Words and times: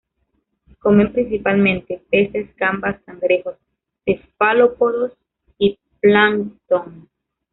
Come 0.79 1.09
principalmente 1.11 2.01
peces, 2.09 2.55
gambas, 2.55 2.99
cangrejos, 3.05 3.55
cefalópodos 4.03 5.13
y 5.59 5.77
plancton. 5.99 7.07